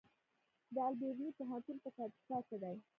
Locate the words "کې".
2.47-2.57